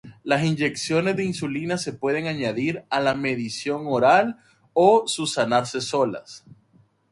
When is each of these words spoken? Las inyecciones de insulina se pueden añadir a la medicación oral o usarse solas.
Las 0.23 0.43
inyecciones 0.43 1.15
de 1.15 1.23
insulina 1.25 1.77
se 1.77 1.93
pueden 1.93 2.25
añadir 2.25 2.85
a 2.89 2.99
la 3.01 3.13
medicación 3.13 3.83
oral 3.85 4.39
o 4.73 5.05
usarse 5.19 5.79
solas. 5.79 6.43